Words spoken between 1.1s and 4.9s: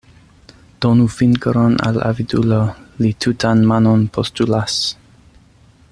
fingron al avidulo, li tutan manon postulas.